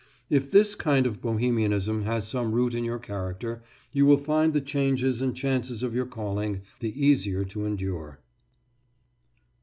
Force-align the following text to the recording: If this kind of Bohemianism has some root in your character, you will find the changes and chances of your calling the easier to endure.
If 0.31 0.49
this 0.49 0.73
kind 0.73 1.05
of 1.05 1.21
Bohemianism 1.21 2.01
has 2.05 2.27
some 2.27 2.53
root 2.53 2.73
in 2.73 2.83
your 2.83 2.97
character, 2.97 3.61
you 3.91 4.07
will 4.07 4.17
find 4.17 4.51
the 4.51 4.59
changes 4.59 5.21
and 5.21 5.37
chances 5.37 5.83
of 5.83 5.93
your 5.93 6.07
calling 6.07 6.63
the 6.79 7.05
easier 7.05 7.45
to 7.45 7.65
endure. 7.65 8.19